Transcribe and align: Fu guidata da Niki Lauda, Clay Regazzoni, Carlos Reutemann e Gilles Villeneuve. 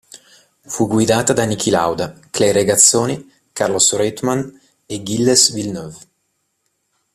Fu 0.61 0.87
guidata 0.87 1.31
da 1.31 1.43
Niki 1.43 1.69
Lauda, 1.69 2.17
Clay 2.31 2.51
Regazzoni, 2.51 3.31
Carlos 3.53 3.93
Reutemann 3.95 4.49
e 4.87 5.03
Gilles 5.03 5.51
Villeneuve. 5.51 5.99